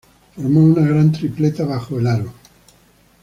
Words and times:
Formó 0.35 0.61
una 0.63 0.81
gran 0.81 1.11
tripleta 1.11 1.63
bajo 1.63 1.99
el 1.99 2.07
aro. 2.07 2.33